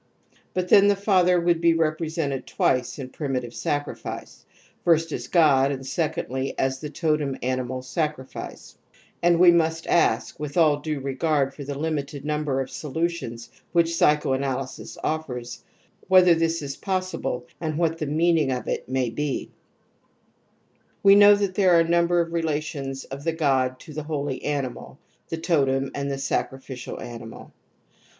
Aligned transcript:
But 0.55 0.69
then 0.69 0.87
the 0.87 0.95
father 0.95 1.39
would 1.39 1.61
be 1.61 1.75
represented 1.75 2.47
twice 2.47 2.97
in 2.97 3.09
primitive 3.09 3.53
sacrifice, 3.53 4.47
first 4.83 5.11
as 5.11 5.27
god, 5.27 5.71
and 5.71 5.85
secondly 5.85 6.57
as 6.57 6.79
the 6.79 6.89
totem 6.89 7.37
animal 7.43 7.81
INFAN[TILE 7.83 8.07
RECURRENCE 8.17 8.25
OF 8.31 8.77
TOTEMISM 8.81 8.81
245 9.21 9.21
sacrifice, 9.21 9.21
and 9.21 9.39
we 9.39 9.51
must 9.51 9.85
ask, 9.85 10.39
with 10.39 10.57
all 10.57 10.79
due 10.79 10.99
regard 10.99 11.53
for 11.53 11.63
the 11.63 11.77
limited 11.77 12.25
number 12.25 12.59
of 12.61 12.71
solutions 12.71 13.51
which 13.73 13.93
psy 13.95 14.15
choanalysis 14.15 14.97
offers, 15.03 15.63
whether 16.07 16.33
this 16.33 16.63
is 16.63 16.75
possible 16.77 17.45
and 17.59 17.77
what 17.77 17.99
the 17.99 18.07
meaning 18.07 18.51
of 18.51 18.67
it 18.67 18.89
may 18.89 19.11
be* 19.11 19.51
We 21.03 21.13
know 21.13 21.35
that 21.35 21.53
there 21.53 21.75
are 21.77 21.81
a 21.81 21.87
number 21.87 22.19
of 22.21 22.33
relations 22.33 23.03
of 23.03 23.23
the 23.23 23.33
god 23.33 23.79
to 23.81 23.93
the 23.93 24.01
holy 24.09 24.43
animal 24.43 24.97
(the 25.29 25.37
totem 25.37 25.91
and 25.93 26.09
the 26.09 26.17
sacrificial 26.17 26.99
animal): 26.99 27.39
1. 27.43 27.51